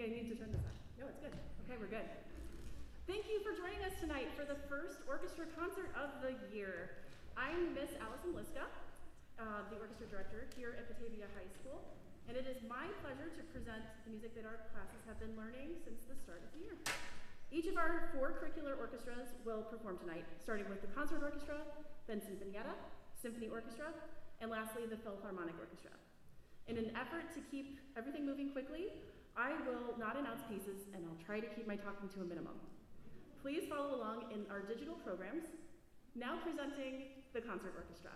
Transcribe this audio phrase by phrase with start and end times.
[0.00, 0.72] I think I need to turn this on.
[0.96, 1.36] No, it's good.
[1.68, 2.08] Okay, we're good.
[3.04, 7.04] Thank you for joining us tonight for the first orchestra concert of the year.
[7.36, 8.64] I'm Miss Allison Liska,
[9.36, 11.84] uh, the orchestra director here at Batavia High School,
[12.32, 15.76] and it is my pleasure to present the music that our classes have been learning
[15.84, 16.80] since the start of the year.
[17.52, 21.60] Each of our four curricular orchestras will perform tonight, starting with the concert orchestra,
[22.08, 22.72] then Sinfonietta,
[23.20, 23.92] symphony orchestra,
[24.40, 25.92] and lastly the Philharmonic Orchestra.
[26.72, 28.96] In an effort to keep everything moving quickly,
[29.36, 32.54] I will not announce pieces and I'll try to keep my talking to a minimum.
[33.42, 35.44] Please follow along in our digital programs.
[36.14, 38.10] Now presenting the concert orchestra.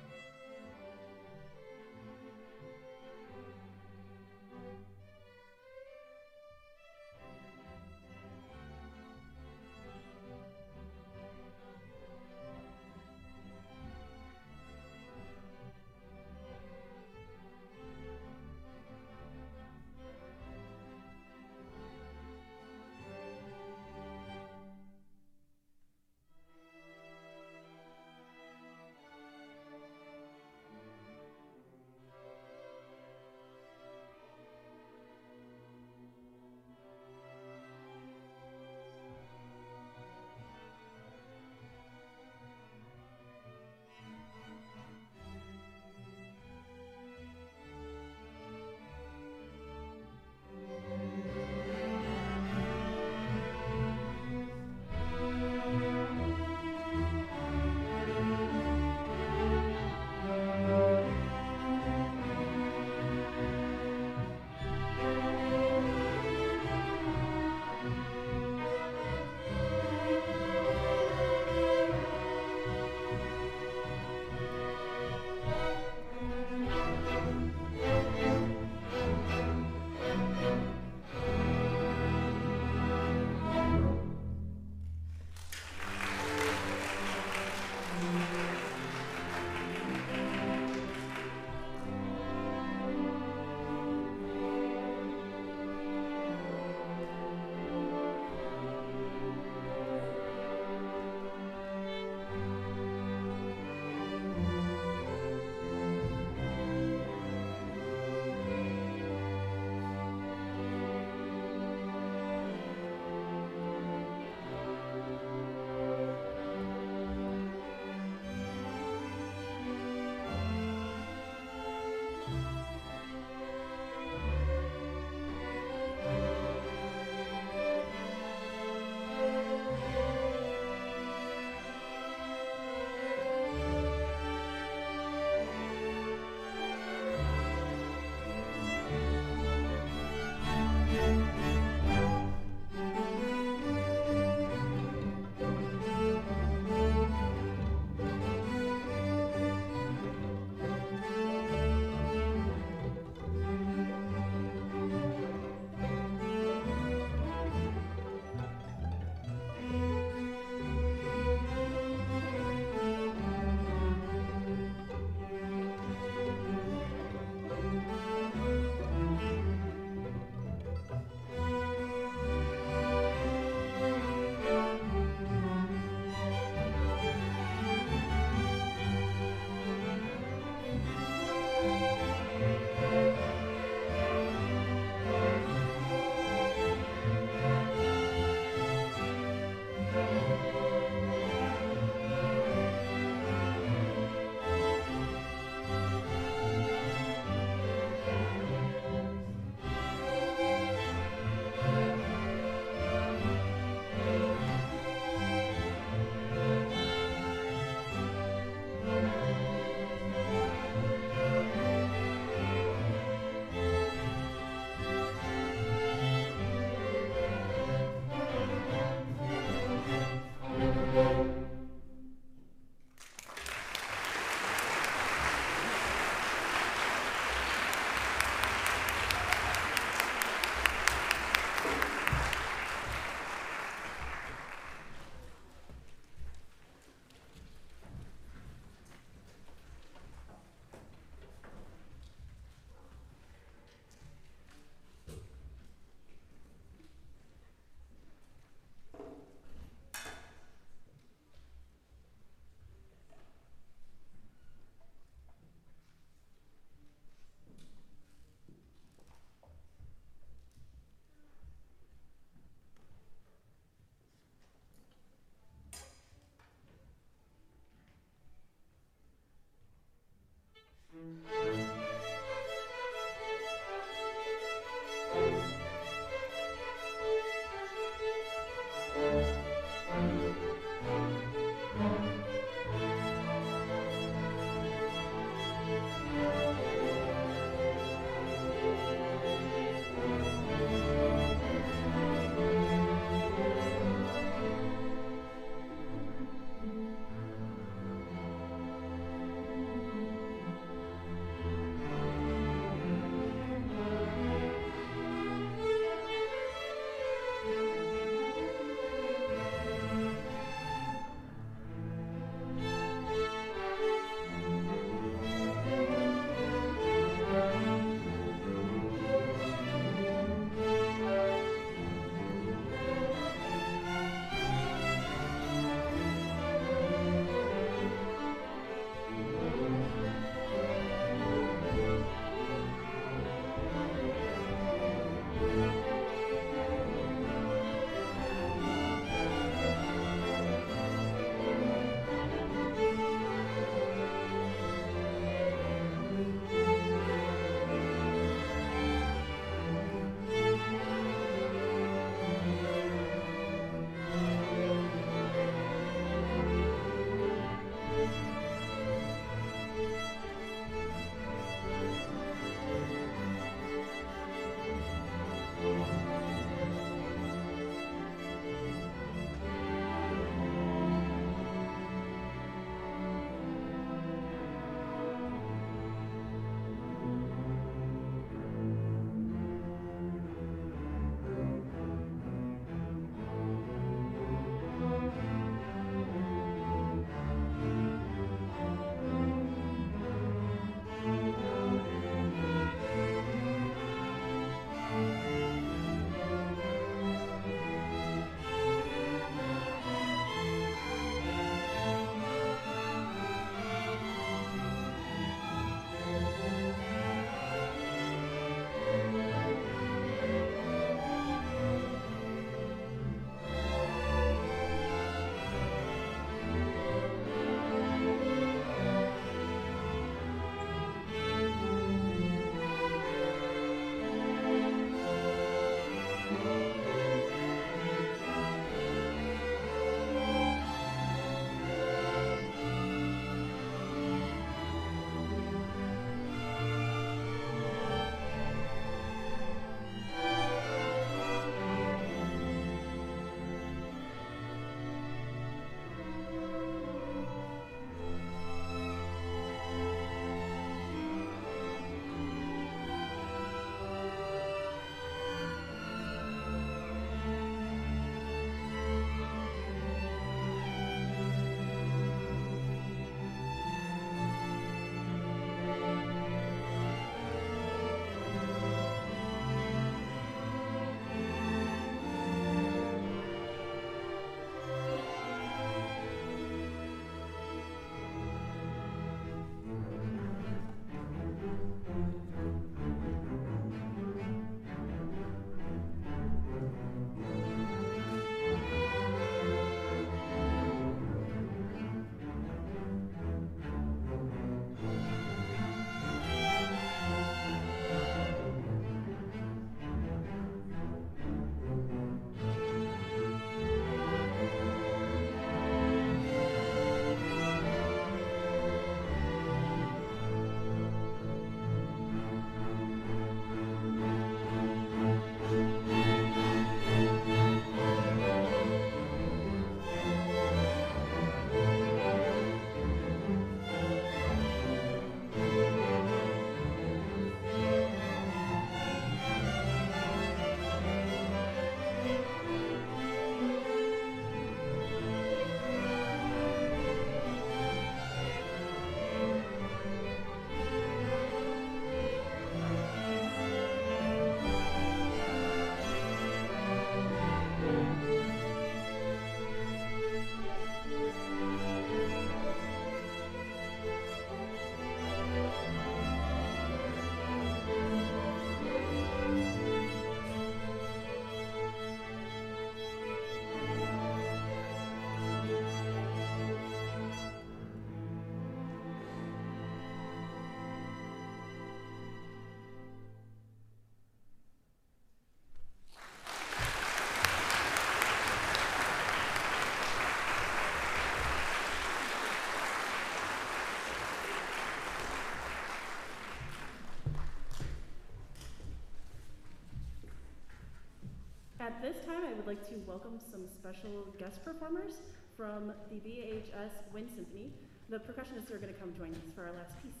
[591.71, 594.91] At this time, I would like to welcome some special guest performers
[595.37, 597.53] from the BHS Wind Symphony.
[597.87, 600.00] The percussionists are going to come join us for our last piece.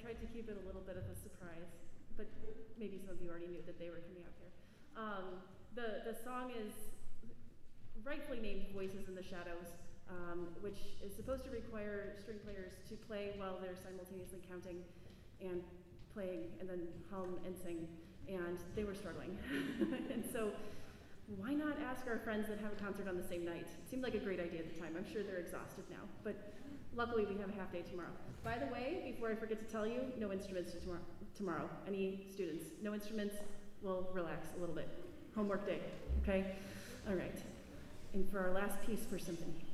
[0.00, 1.72] Tried to keep it a little bit of a surprise,
[2.16, 2.26] but
[2.78, 4.52] maybe some of you already knew that they were coming out here.
[4.96, 5.24] Um,
[5.74, 6.72] the, the song is
[8.04, 9.76] rightfully named Voices in the Shadows,
[10.08, 14.80] um, which is supposed to require string players to play while they're simultaneously counting
[15.40, 15.60] and
[16.14, 17.88] playing and then hum and sing.
[18.28, 19.36] And they were struggling.
[20.12, 20.50] and so
[21.36, 23.66] why not ask our friends that have a concert on the same night?
[23.66, 24.94] It seemed like a great idea at the time.
[24.96, 26.55] I'm sure they're exhausted now, but
[26.96, 28.08] luckily we have a half day tomorrow.
[28.42, 31.00] By the way, before I forget to tell you, no instruments tomorrow.
[31.36, 31.68] tomorrow.
[31.86, 32.64] Any students?
[32.82, 33.36] No instruments?
[33.82, 34.88] We'll relax a little bit.
[35.34, 35.80] Homework day,
[36.22, 36.56] okay?
[37.08, 37.36] All right.
[38.14, 39.65] And for our last piece for symphony.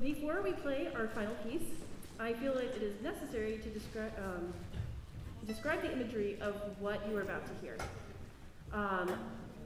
[0.00, 1.68] Before we play our final piece,
[2.18, 4.52] I feel like it is necessary to describe um,
[5.46, 7.76] describe the imagery of what you are about to hear.
[8.72, 9.10] Um,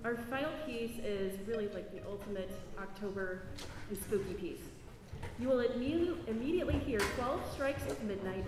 [0.04, 3.42] our final piece is really like the ultimate October
[3.88, 4.60] and spooky piece.
[5.38, 8.44] You will imme- immediately hear 12 strikes of midnight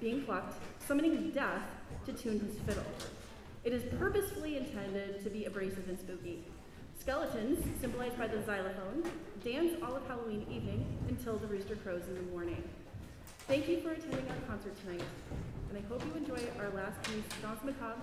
[0.00, 1.62] being plucked, summoning death
[2.06, 2.84] to tune his fiddle.
[3.64, 6.44] It is purposefully intended to be abrasive and spooky.
[7.04, 9.04] Skeletons, symbolized by the xylophone,
[9.44, 12.64] dance all of Halloween evening until the rooster crows in the morning.
[13.46, 15.02] Thank you for attending our concert tonight,
[15.68, 18.00] and I hope you enjoy our last piece, Danse Macabre.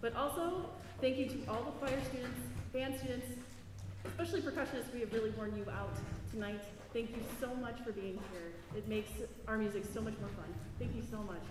[0.00, 0.70] But also,
[1.00, 2.38] thank you to all the choir students,
[2.72, 3.26] band students,
[4.06, 5.96] especially percussionists, we have really worn you out
[6.30, 6.62] tonight.
[6.92, 8.52] Thank you so much for being here.
[8.76, 9.10] It makes
[9.48, 10.54] our music so much more fun.
[10.78, 11.42] Thank you so much.